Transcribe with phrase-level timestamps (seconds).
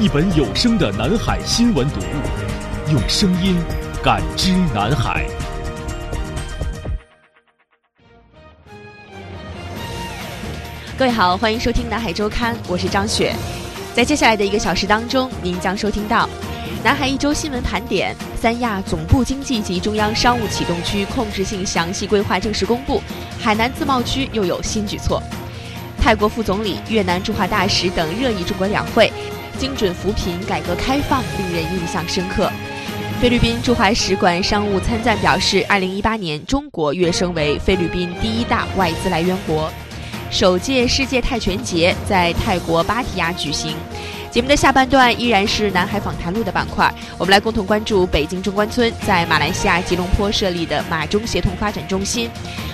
[0.00, 3.56] 一本有声的南海新闻读物，用声音
[4.02, 5.24] 感知南海。
[10.98, 13.32] 各位好，欢迎收听南海周刊，我是张雪。
[13.94, 16.28] 在接下来的一个小时当中，您将收听到
[16.82, 23.00] 南海一周新闻盘点：三亚总部经济及中央商务启动区控制性详细规划正式公布，
[23.38, 25.22] 海南自贸区又有新举措；
[26.02, 29.12] 泰国副总理、越南驻华大使等热议中国两会。
[29.58, 32.50] 精准扶贫改革开放令人印象深刻。
[33.20, 39.72] 菲律宾驻华使馆商务参赞表示，二零一八年中国跃升为菲律宾第一大外资来源国。
[40.30, 43.76] 首届世界泰拳节在泰国芭提雅举行。
[44.34, 52.28] 节目的下半段依然是南海访谈录的板块，我们来共同关注北京中关村在马来西亚吉隆坡设立的马中协同发展中心。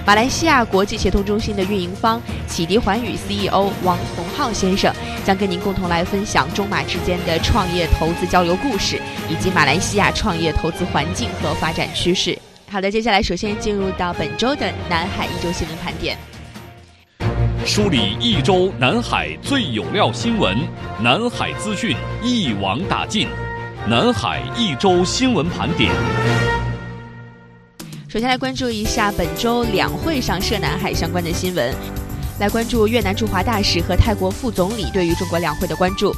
[0.06, 4.90] 马来西亚国际协同中心的运营方启迪环宇 CEO 王洪浩先生
[5.22, 12.38] 将跟您共同来分享中马之间的创业投资交流故事，以及马来西亚创业投资环境和发展趋势。
[12.70, 16.16] 好的，接下来首先进入到本周的南海一周新闻盘点。
[17.72, 20.58] 梳理一周南海最有料新闻，
[21.00, 23.28] 南海资讯一网打尽。
[23.88, 25.92] 南海一周新闻盘点。
[28.08, 31.72] 首先来关注一下本周两会上涉南海相关的新闻，
[32.40, 36.12] 来关注越南驻华大使和泰国副总理对于中国两会的关注。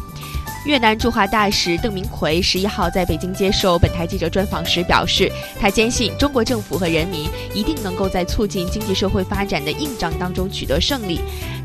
[0.65, 5.31] 越南驻华大使邓明奎十一号在北京接受本台记者专访时表示，
[5.61, 11.21] 他坚信中国政府和人民一定能够在促进经济社会发展的硬仗当中取得胜利。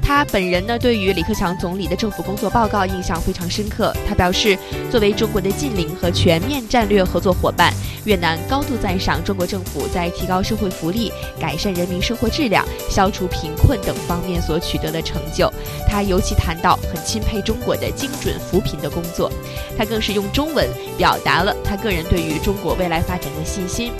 [0.08, 3.94] 他本人呢，对于李克强总理的政府工作报告印象非常深刻。
[4.08, 4.58] 他表示，
[4.90, 7.74] 作为中国的近邻和全面战略合作伙伴，
[8.06, 15.52] 越南高度赞赏中国政府在提高社会福利、改善人民生活质量、消除贫困等方面所取得的成就。
[15.90, 18.90] 他尤其谈到，很钦佩中国的精准扶贫的。
[18.90, 19.30] 工作，
[19.78, 20.66] 他更是用中文
[20.98, 23.92] 表达了他个人对于中国未来发展的信心。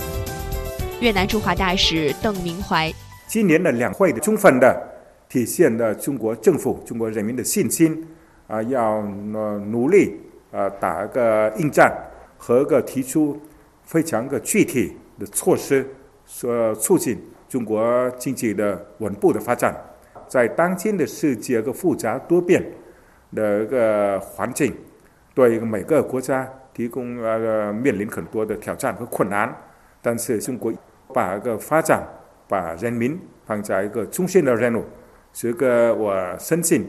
[1.00, 2.90] 越南驻华大使邓明怀，
[3.26, 4.74] 今年的两会的充分的
[5.28, 8.06] 体现了中国政府、中国人民的信心，
[8.46, 8.96] 啊，要
[9.34, 10.18] 呃努力
[10.50, 11.92] 啊打个硬仗，
[12.36, 13.40] 和个提出
[13.84, 15.86] 非常个具体的措施，
[16.26, 17.18] 说促进
[17.48, 19.74] 中国经济的稳步的发展。
[20.26, 22.64] 在当今的世界个复杂多变。
[23.34, 24.74] 的一个环境，
[25.34, 29.54] 对每个国家提供呃面临很多的挑战和困难，
[30.00, 30.72] 但是中国
[31.12, 32.08] 把个发展，
[32.48, 34.82] 把人民放在一个中心的任务，
[35.40, 36.84] 这个我相信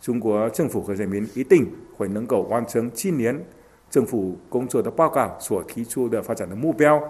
[0.00, 3.40] 中国政府和人民一定会能够完成今年
[3.88, 7.00] 政府工作的报告所提出的发展的目标，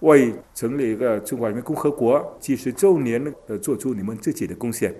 [0.00, 4.94] 为成立一个中华人民共和国七十周年呃做出你们自己的贡献。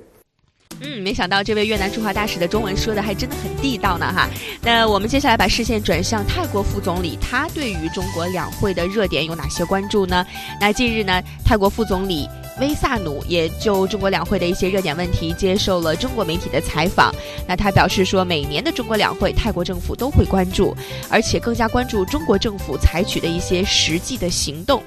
[0.82, 4.28] 嗯，没想到这位越南驻华大使的中文说的还真的很地道呢哈。
[4.62, 10.22] 那我们接下来把视线转向泰国副总理，他对于中国两会的热点有哪些关注呢？
[10.60, 12.28] 那近日呢，泰国副总理
[12.60, 17.14] 威萨努也就中国两会的一些热点问题接受了中国媒体的采访。
[17.46, 20.76] 那他表示说，每年的中国两会，泰国政府都会关注，
[21.08, 24.82] 而且更加关注中国政府采取的一些实际的行动。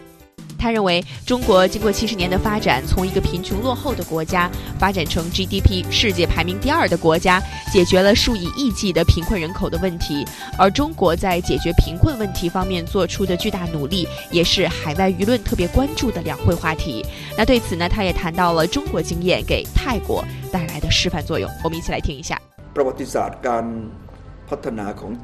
[0.61, 4.47] 他认为，中国经过七十年的发展，从一个贫穷落后的国家
[4.77, 7.41] 发展成 GDP 世界排名第二的国家，
[7.73, 10.23] 解决了数以亿计的贫困人口的问题。
[10.59, 17.03] 而中国在解决贫困问题方面做出的巨大努力，也是海外舆论特别关注的两会话题。
[17.35, 21.49] 那对此呢，他也谈到了中国经验给泰国带来的示范作用。
[21.63, 22.39] 我们一起来听一下。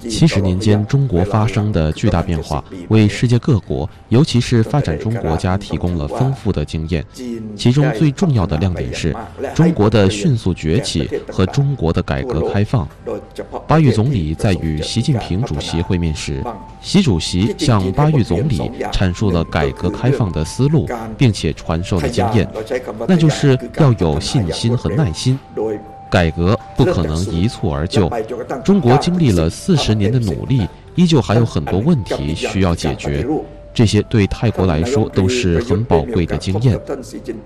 [0.07, 7.05] 七十年间，中国发生的巨大变化，为世界各国，尤其是发展中国家提供了丰富的经验。
[7.55, 9.15] 其中最重要的亮点是
[9.53, 12.87] 中国的迅速崛起和中国的改革开放。
[13.67, 16.43] 巴育总理在与习近平主席会面时，
[16.81, 18.59] 习主席向巴育总理
[18.91, 20.87] 阐述了改革开放的思路，
[21.17, 22.47] 并且传授了经验，
[23.07, 25.37] 那就是要有信心和耐心。
[26.09, 28.09] 改革不可能一蹴而就，
[28.63, 33.25] 中国经历了四十年的努力，依旧还有很多问题需要解决。
[33.73, 36.79] 这些对泰国来说都是很宝贵的经验。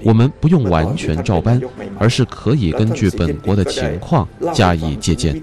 [0.04, 1.62] 我们不用完全照搬，
[2.00, 5.42] 而是可以根据本国的情况加以借鉴。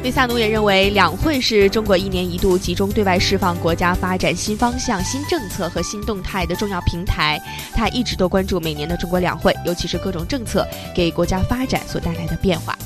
[0.00, 7.38] 贝萨努也认为，两会是中国一年一度集中对外释放国家发展新方向、新政策和新动态的重要平台。
[7.74, 12.78] 他一直都关注每年的中国两会，尤其是各种政策给国家发展所带来的变化。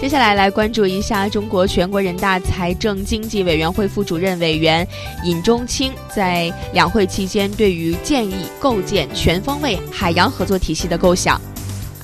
[0.00, 4.86] 接下来，来关注一下中国全国人大财政经济委员会副主任委员
[5.24, 11.40] 尹中清在两会期间对于建议构建全方位海洋合作体系的构想。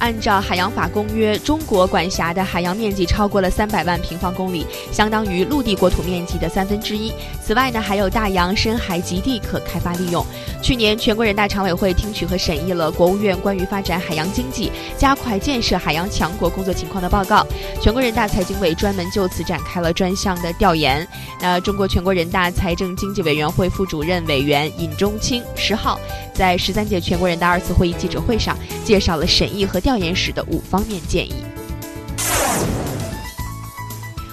[0.00, 7.12] 按照海洋法公约，中国管辖的海洋面积超过了三百万平方公里，相当于陆地国土面积的三分之一。
[7.40, 10.24] 此外呢，还有大洋深海极地可开发利用。
[10.62, 17.46] 去年，全国人大常委会听取和审议了国务院关于发展海洋经济、加快建设海洋强国工作情况的报告。
[17.80, 21.06] 全国人大财经委专门就此展开了专项的调研。
[21.40, 26.00] 那中国全国人大财政经济委员会副主任委员尹中清十号
[26.40, 29.98] 在十三届全国人大二次会议记者会上介绍了审议和调。
[29.98, 31.49] 研时的五方面建议。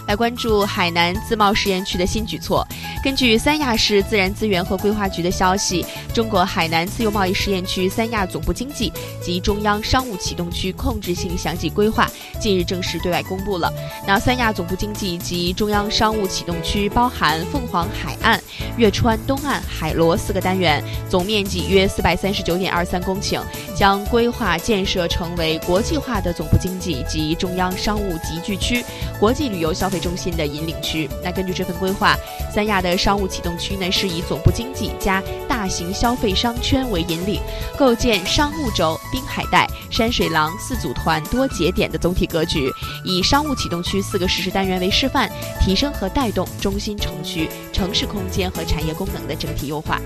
[0.08, 2.66] 来关注海南自贸试验区的新举措。
[3.04, 12.10] 根据三亚市自然资源和规划局的消息，中国海南自由贸易试验区三亚总部经济及中央商务启动区控制性详细规划
[12.40, 13.72] 近日正式对外公布了。
[14.08, 18.42] 那三亚总部经济及中央商务启动区包含凤凰海岸、
[18.78, 23.42] 月川东岸、海螺四个单元，总面积约四百三十九点二三公顷，
[23.76, 28.84] 将规划建设成为国际化的总部经济及中央商务集聚区、
[29.20, 31.10] 国际旅游消费中心的引领区。
[31.24, 32.16] 那根据这份规划，
[32.54, 37.42] 三亚的商务启动区呢，是以总部经济加大型消费商圈为引领，
[37.78, 42.72] 构建商务轴、滨海带、山水廊四组团多节点的总体格局，
[43.04, 45.30] 以商务启动区四个实施单元为示范，
[45.62, 50.00] 提升和带动中心城区城市空间和产业功能的整体优化。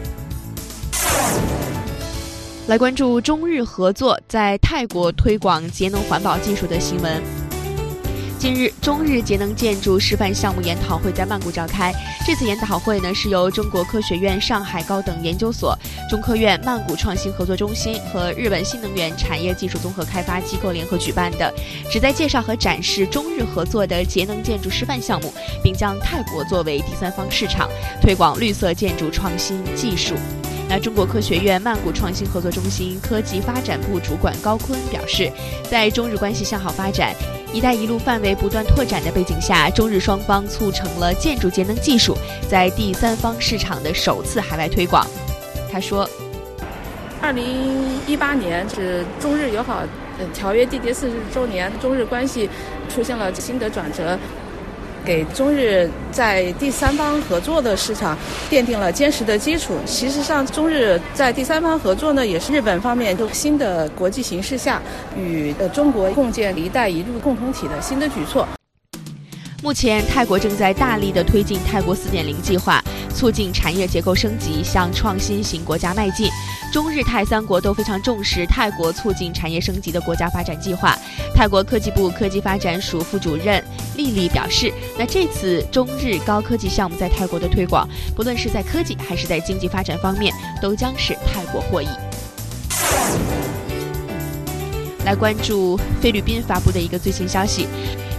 [2.68, 7.41] 来关注中日合作在泰国推广节能环保技术的新闻。
[8.42, 11.94] 近日，中日节能建筑示范项目研讨会在曼谷召开。
[12.26, 15.78] 这次研讨会呢，是由中国科学院上海高等研究所、
[16.10, 21.54] 中科院曼谷创新合作中心和日本新能源产业技术综合开发机构联合举办的，
[21.92, 25.32] 旨在介绍和展示中日合作的节能建筑示范项目，
[25.64, 27.70] 并将泰国作为第三方市场，
[28.02, 30.16] 推广绿色建筑创新技术。
[30.68, 35.32] 那中国科学院曼谷创新合作中心科技发展部主管高坤表示，
[35.70, 37.14] 在中日关系向好发展。
[37.54, 42.18] “一带一路”范围不断拓展的背景下，中日双方促成了建筑节能技术
[42.50, 45.06] 在第三方市场的首次海外推广。
[45.72, 46.10] 他说
[47.22, 49.84] ：“二零一八年是中日友好
[50.34, 52.50] 条约缔结四十周年，中日关系
[52.94, 54.18] 出现了新的转折。”
[55.06, 58.18] 给中日在第三方合作的市场
[58.50, 59.74] 奠定了坚实的基础。
[59.86, 64.82] 其实上，中日在第三方合作呢，也是日本方面都新的国际形势下
[65.18, 68.48] 与呃中国共建“一带一路”共同体的新的举措。
[69.64, 76.28] 目前，泰国正在大力的推进泰国4.0计划，促进产业结构升级，向创新型国家迈进。
[76.74, 80.98] 中日泰三国都非常重视泰国促进产业升级的国家发展计划。
[81.36, 83.64] 泰国科技部科技发展署副主任
[83.96, 91.88] 丽丽表示：“那这次中日高科技项目在泰国的推广，不论是在科技还是在经济发展方面，都将使泰国获益。”
[95.06, 97.68] 来关注菲律宾发布的一个最新消息。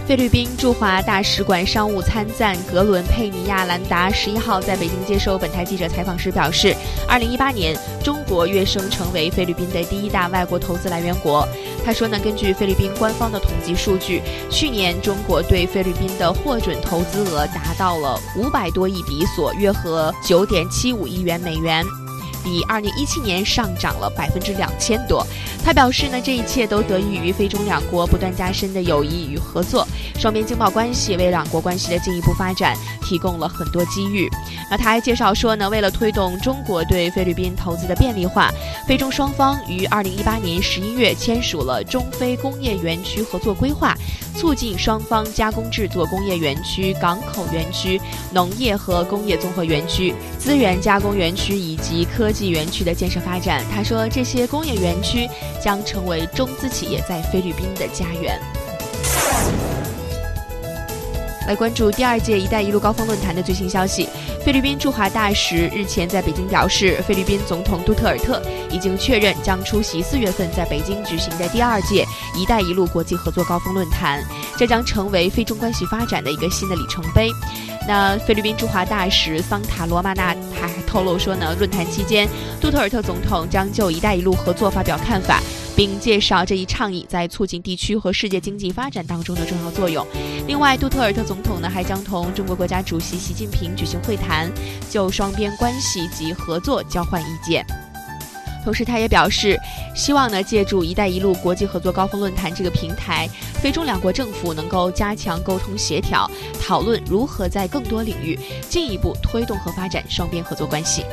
[0.05, 6.75] 菲律宾驻华大使馆商务参赞格伦佩尼亚兰达十一号在北京接受本台记者采访时表示，
[7.07, 11.47] 二零一八年中国跃升成为菲律宾的第一大外国投资来源国。
[11.85, 21.81] 他说呢，根据菲律宾官方的统计数据，去年中国对菲律宾的获准投资额达到了五百多亿比索，约合九点七五亿元美元。
[22.43, 25.25] 比二零一七年上涨了百分之两千多。
[25.63, 29.87] 他表示呢，这一切都得益于非中两国不断加深的友谊与合作，
[30.19, 34.29] 双边经贸关系为两国关系的进一步发展提供了很多机遇。
[34.69, 38.51] 那他还介绍说呢，为了推动中国对菲律宾投资的便利化，
[38.87, 43.95] 非中双方于二零一八年十一月签署了中非工业园区合作规划，
[44.35, 48.01] 促进双方加工制作工业园区、港口园区、
[48.33, 53.63] 农业和工业综合园区、资源加工园区以及科技园区的建设发展。
[53.71, 55.29] 他说，这些工业园区。
[55.63, 58.37] 将成为中资企业在菲律宾的家园。
[61.47, 64.07] 来关注第二届“一带一路”高峰论坛的最新消息。
[64.45, 74.23] 菲律宾驻华大使日前在北京表示，菲律宾总统杜特尔特已经确认将出席四月份在北京举行的第二届“一带一路”国际合作高峰论坛，
[74.57, 77.29] 这将成为菲中关系发展的一个新的里程碑。
[77.85, 82.27] 那菲律宾驻华大使桑塔罗马纳还透露说呢，论坛期间，
[82.61, 85.41] 杜特尔特总统将就“一带一路”合作发表看法。
[85.75, 90.05] 并介绍这一倡议在促进地区和世界经济发展当中的重要作用。
[90.47, 94.51] 另外，杜特尔特总统呢还将同中国国家主席习近平举行会谈，
[94.89, 97.65] 就双边关系及合作交换意见。
[98.63, 99.59] 同时，他也表示，
[99.93, 108.39] 希望呢借助“一带一路”国际合作高峰论坛这个平台，非中两国政府能够加强沟通协调，讨论如何在更多领域
[108.69, 111.03] 进一步推动和发展双边合作关系。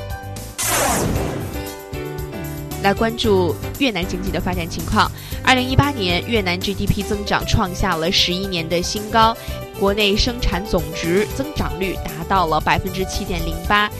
[2.83, 5.11] 来关注越南经济的发展情况。
[5.45, 9.37] 二零一八年，越南 GDP 增长创下了十一年的新高，
[9.79, 13.91] 国内生产总值增长率达到了百分之七点零八。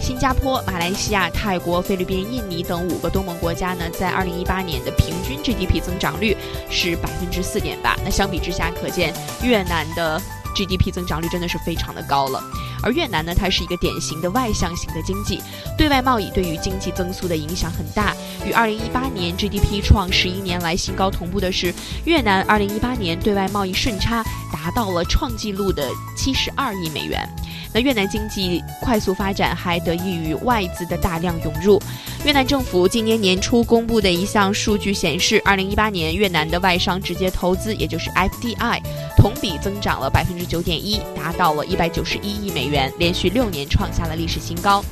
[0.00, 6.36] 新加坡、马来西亚、泰国、菲律宾、印尼等五个东盟国家呢，在二零一八年的平均 GDP 增长率
[6.70, 7.96] 是百分之四点八。
[8.02, 10.20] 那相比之下，可见越南的。
[10.52, 12.42] GDP 增长率真的是非常的高了，
[12.82, 15.40] 而越南呢，它是一个典型的外向型的经济，
[15.76, 18.14] 对外贸易对于经济增速的影响很大。
[18.44, 24.22] 与2018年 GDP 创十一年来新高同步的是，越南2018年对外贸易顺差
[24.52, 27.28] 达到了创纪录的72亿美元。
[27.72, 31.80] 那越南经济快速发展还得益于外资的大量涌入。
[32.24, 38.82] 越南政府今年年初公布的一项数据显示，二零一八年越南的外商直接投资，也就是 FDI，
[39.16, 44.82] 同比增长了百分之九点一，达到了一百九十一亿美元元，连续六年创下了历史新高。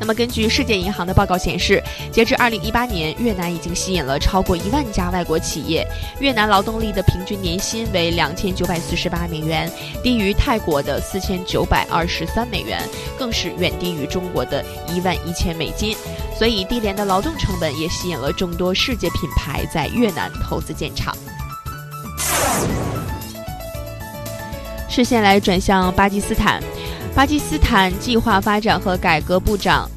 [0.00, 5.86] 那么，根据世界银行的报告显示，截至二零一八年，越南已经吸引了超过一万家外国企业。
[6.20, 9.70] 越南劳动力的平均年薪为两千九百四十八美元，
[10.02, 12.82] 低于泰国的四千九百二十三美元，
[13.16, 14.62] 更是远低于中国的
[14.92, 15.96] 一万一千美金。
[16.36, 21.16] 所以，低廉的劳动成本也吸引了众多世界品牌在越南投资建厂。
[24.94, 26.62] 视线来转向巴基斯坦。
[27.16, 29.90] 巴基斯坦计划发展和改革部长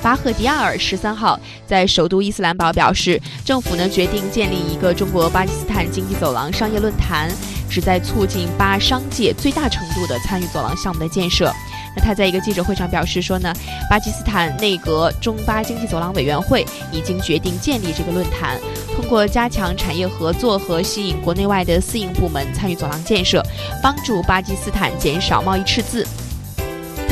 [0.00, 7.30] 巴赫迪亚尔十三号在首都伊斯兰堡表示，政府呢决定建立一个中国巴基斯坦经济走廊商业论坛，
[7.68, 11.52] 旨在促进巴商界最大程度的参与走廊项目的建设。
[11.96, 13.52] 那他在一个记者会上表示说呢，
[13.90, 18.58] 巴基斯坦内阁中巴经济走廊委员会已经决定建立这个论坛，
[18.94, 23.44] 通过加强产业合作和吸引国内外的私营部门参与走廊建设，
[23.82, 26.06] 帮助巴基斯坦减少贸易赤字。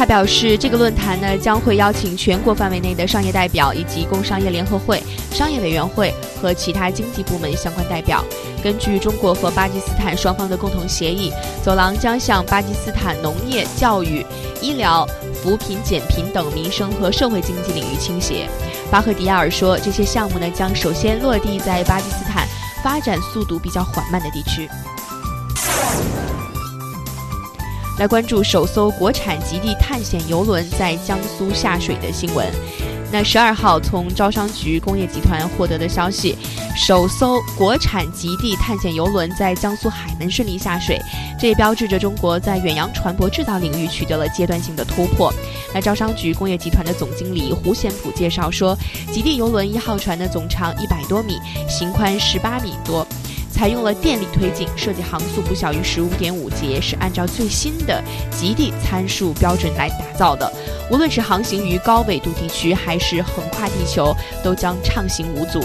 [0.01, 8.25] 他表示，这个论坛呢将会邀请全国范围内的商业代表，以及工商业联合会、商业委员会和其他经济部门相关代表。
[8.65, 11.31] 根据中国和巴基斯坦双方的共同协议，
[11.63, 14.25] 走廊将向巴基斯坦农业、教育、
[14.63, 18.49] 医疗、扶贫减贫等民生和社会经济领域倾斜。
[18.91, 22.49] 巴赫迪亚尔说，这些项目呢将首先落地在巴基斯坦
[22.83, 24.67] 发展速度比较缓慢的地区。
[28.01, 32.51] 来关注首艘国产极地探险游轮在江苏下水的新闻。
[33.13, 36.35] 那十二号从招商局工业集团获得的消息，
[36.75, 40.99] 首艘国产极地探险游轮在江苏海门顺利下水，
[41.39, 45.31] 这也标志着中国在远洋船舶制造领域取得了阶段性的突破。
[45.75, 48.75] 那招商局工业集团的总经理胡显普介绍说，
[49.13, 51.39] 极地游轮一号船的总长一百多米，
[51.69, 53.07] 行宽十八米多。
[53.53, 60.51] 采用了电力推进，设计航速不小于十五点五节，是按照最新的极地参数标准来打造的。
[60.91, 65.63] 无论是航行于高纬度地区，还是横跨地球，都将畅行无阻。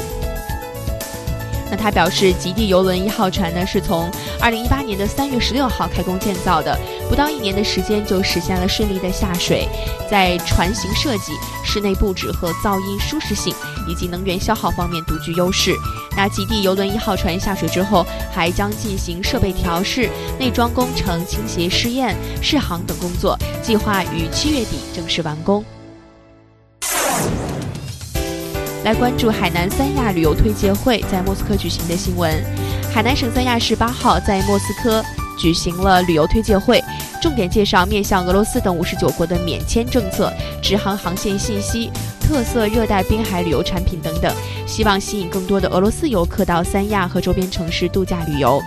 [1.75, 6.77] 他表示，极地游轮一号船呢，是从二零一八年的三月十六号开工建造的，
[7.09, 9.67] 不到一年的时间就实现了顺利的下水。
[10.09, 13.53] 在船型设计、室内布置和噪音舒适性
[13.87, 15.75] 以及能源消耗方面独具优势。
[16.15, 25.63] 那极地游轮一号船下水之后，还将进行设备调试、内装工程、倾斜试验、试航等工作，计划于七月底正式完工。
[28.85, 32.31] 来关注海南三亚旅游推介会在莫斯科举行的新闻。
[32.93, 35.03] 海南省三亚市八号在莫斯科
[35.39, 36.79] 举行了旅游推介会，
[37.19, 41.89] 重点介绍面向俄罗斯等五十九国的免签政策、直航航线信息、
[42.21, 44.31] 特色热带滨海旅游产品等等，
[44.67, 48.61] 希望吸引更多的俄罗斯游客到三亚和周边城市度假旅游。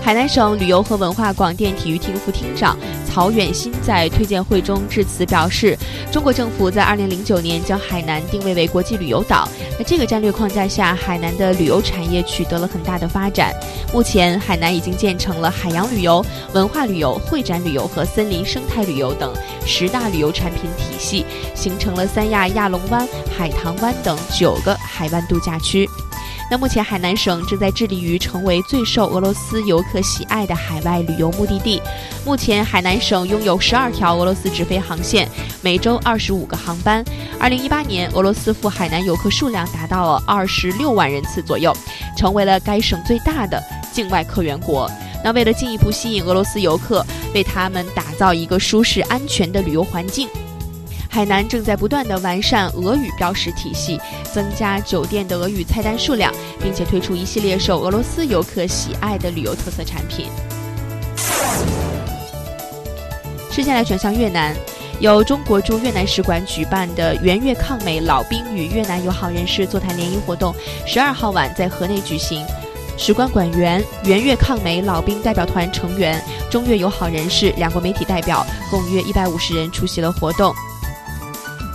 [0.00, 2.76] 海南省旅游和文化广电体育厅副厅长
[3.12, 5.76] 曹远新在推荐会中致辞表示，
[6.10, 9.46] 中国政府在2009年将海南定位为国际旅游岛。
[9.78, 13.52] 那这个战略框架下，海南的旅游产业取得了很大的发展。
[13.92, 19.30] 目前，海南已经建成了海洋旅游、文化旅游、会展旅游和森林生态旅游等
[19.66, 25.86] 十大旅游产品体系，形成了三亚亚龙湾、海棠湾等九个海湾度假区。
[26.52, 31.80] 那目前，海南省正在致力于成为最受俄罗斯游客喜爱的海外旅游目的地。
[32.26, 35.26] 目前，海南省拥有十二条俄罗斯直飞航线，
[35.62, 37.02] 每周二十五个航班。
[37.40, 41.74] 二零一八年，俄罗斯赴海南游客数量达到了二十六万人次左右，
[42.18, 43.58] 成为了该省最大的
[43.90, 44.86] 境外客源国。
[45.24, 47.02] 那为了进一步吸引俄罗斯游客，
[47.34, 50.28] 为他们打造一个舒适安全的旅游环境。
[51.14, 54.00] 海南正在不断地完善俄语标识体系，
[54.32, 60.26] 增加酒店的俄语菜单数量，并且推出一系列受俄罗斯游客喜爱的旅游特色产品。
[63.50, 64.56] 接下来转向越南，
[65.00, 70.54] 由中国驻越南使馆举办的“援越抗美老兵与越南友好人士座谈联谊活动”，
[70.88, 72.42] 十二号晚在河内举行。
[72.96, 76.18] 使馆馆员、援越抗美老兵代表团成员、
[76.50, 80.54] 中越友好人士两国媒体代表共约一百五十人出席了活动。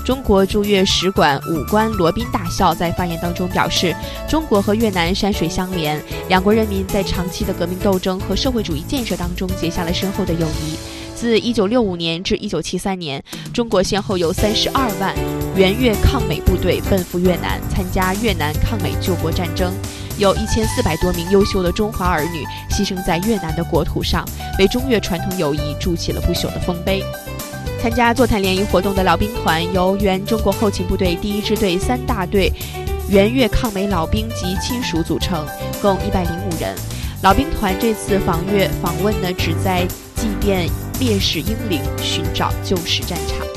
[0.08, 3.94] 中国驻越使馆武官罗宾大校在发言当中表示，
[4.26, 10.78] 中国和越南山水相连，两国人民在长期的革命斗争和社会主义建设当中结下了深厚的友谊。
[11.14, 13.22] 自1965年至1973年，
[13.54, 15.14] 中国先后有32万
[15.58, 19.74] 援越抗美部队奔赴越南，参加越南抗美救国战争，
[20.18, 24.26] 有一千四百多名优秀的中华儿女牺牲在越南的国土上，
[24.58, 27.04] 为中越传统友谊筑起了不朽的丰碑。
[27.79, 32.51] 参加座谈联谊活动的老兵团由原中国后勤部队第一支队三大队
[33.10, 35.46] 援越抗美老兵及亲属组成，
[35.81, 36.75] 共一百零五人。
[37.22, 40.69] 老兵团这次访越访问呢，旨在祭奠
[41.00, 43.48] 烈士英灵，寻找旧时战场。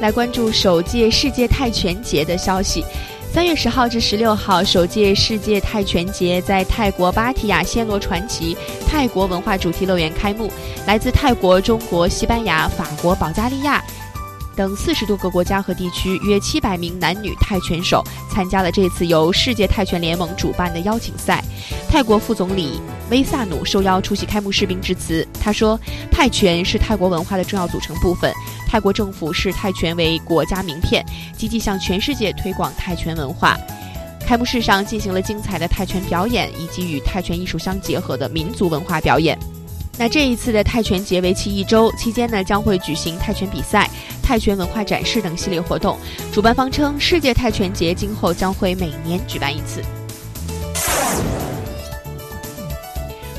[0.00, 2.84] 来关注首届世界泰拳节的消息。
[3.32, 8.54] 三月十号至十六号，首届世界泰拳节在泰国芭提雅暹罗传奇
[8.86, 10.52] 泰国文化主题乐园开幕。
[10.86, 13.82] 来自泰国、中国、西班牙、法国、保加利亚
[14.54, 21.42] 等四十多个国家和地区约七百名男女泰拳手参加了这次由世界泰拳联盟主办的邀请赛。
[21.88, 25.26] 泰国副总理威萨努受邀出席开幕式并致辞。
[25.40, 25.80] 他说
[26.12, 28.30] ：“泰拳是泰国文化的重要组成部分。”
[28.72, 31.04] 泰国政府视泰拳为国家名片，
[31.36, 33.54] 积极向全世界推广泰拳文化。
[34.26, 39.38] 开幕式上进行了精彩的泰拳表演，以及与泰拳艺术相结合的民族文化表演。
[39.98, 43.90] 那这一次的泰拳节为期一周，期间呢将会举行泰拳比赛、
[44.22, 45.98] 泰拳文化展示等系列活动。
[46.32, 49.82] 主办方称，世界泰拳节今后将会每年举办一次。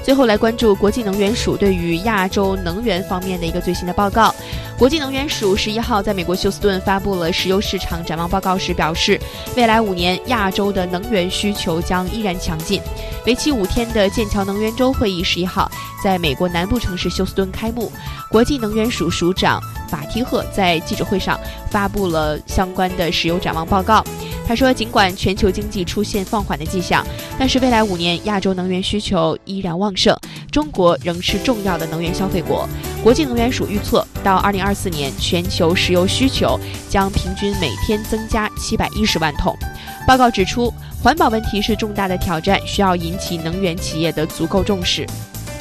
[0.04, 4.36] 最后来关注国际能源署对于亚洲能源方面的一个最新的报告。
[4.78, 9.20] 国际能源署十一号在美国休斯顿发布了石油市场展望报告时表示，
[9.56, 12.82] 未来五年亚洲的能源需求将依然强劲。
[13.26, 15.72] 为期五天的剑桥能源周会议十一号
[16.04, 17.90] 在美国南部城市休斯顿开幕。
[18.30, 24.04] 国际能源署署长法提赫在记者会上发布了相关的石油展望报告。
[24.46, 27.06] 他说，尽管全球经济出现放缓的迹象，
[27.40, 30.16] 但是未来五年亚洲能源需求依然旺盛，
[30.52, 32.68] 中国仍是重要的能源消费国。
[33.02, 39.58] 国际能源署预测，到二零二四年，全球石油需求将平均每天增加七百一十万桶。
[40.06, 45.08] 报告指出，环保问题是重大的挑战，需要引起能源企业的足够重视。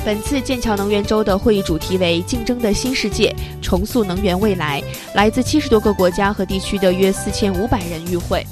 [0.04, 4.82] 本次剑桥能源周的会议主题为“竞争的新世界，重塑能源未来”，
[5.14, 8.44] 来自七十多个国家和地区的约四千五百人与会。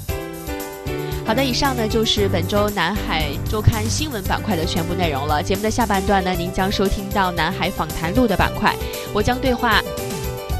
[1.23, 5.41] 好的，以上呢就是本周南海周刊新闻板块的全部内容了。
[5.41, 8.75] 节目的下半段呢，您将收听到南海访谈录的板块，
[9.13, 9.81] 我将对话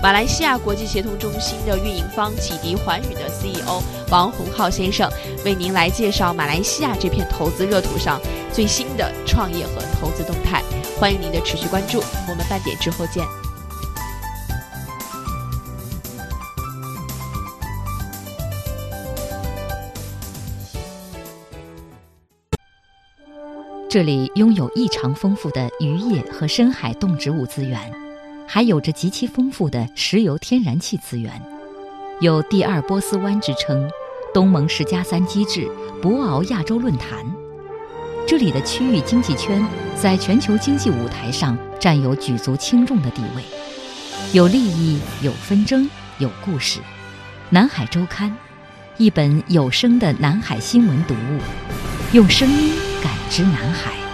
[0.02, 5.12] 马来西亚国际协同中心的运营方启迪环宇的 CEO 王洪浩先生，
[5.44, 8.22] 为您来介绍马来西亚这片投资热土上
[8.54, 10.64] 最新的创业和投资动态。
[10.98, 13.51] 欢迎您的持续关注，我们半点之后见。
[23.92, 27.78] 这里拥有异常丰富的渔业和深海动植物资源，
[28.48, 31.30] 还有着极其丰富的石油天然气资源。
[32.22, 33.92] 有“第二波斯湾”之称，
[34.34, 35.70] 东盟十加三机制，
[36.02, 37.18] 博鳌亚洲论坛。
[38.26, 39.62] 这里的区域经济圈
[39.94, 43.44] 在全球经济舞台上占有举足轻重的地位，
[44.32, 46.80] 有利益，有纷争，有故事。
[47.50, 48.34] 南海周刊，
[48.96, 51.42] 一本有声的南海新闻读物，
[52.14, 52.72] 用声音
[53.32, 54.11] 直南海。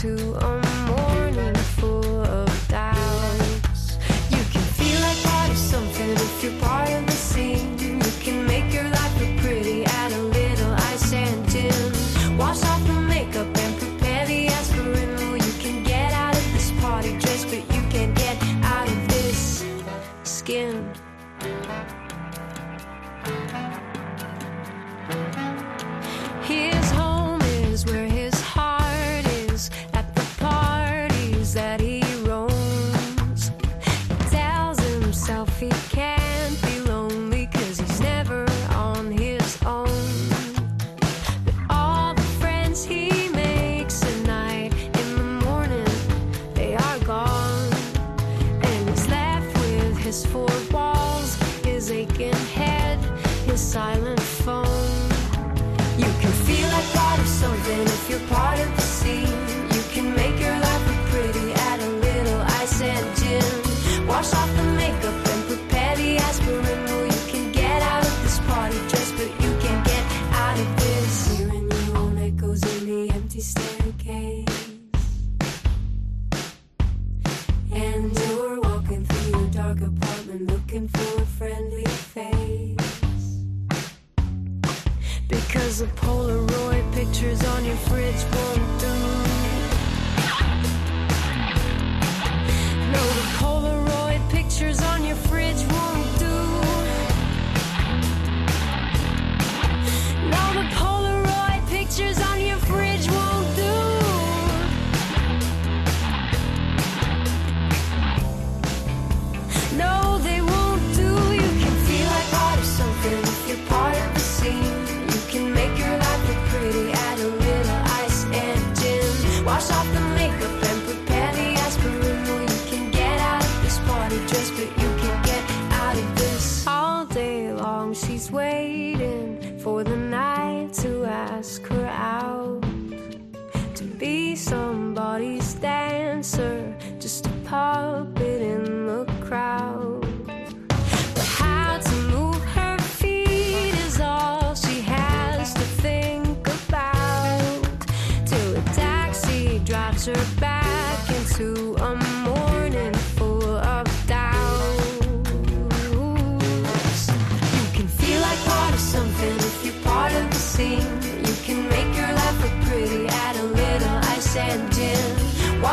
[0.00, 0.49] to
[87.20, 88.39] 感知南海。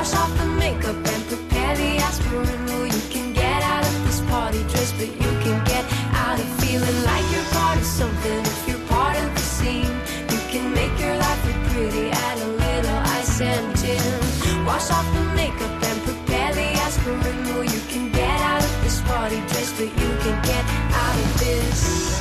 [0.07, 2.65] wash off the makeup and prepare the aspirin.
[2.65, 6.47] Well, you can get out of this party dress, but you can get out of
[6.61, 8.39] feeling like you're part of something.
[8.39, 9.93] If you're part of the scene,
[10.31, 14.65] you can make your life look pretty Add a little ice and gin.
[14.65, 17.37] Wash off the makeup and prepare the aspirin.
[17.45, 20.63] Well, you can get out of this party dress, but you can get
[21.03, 22.16] out of this.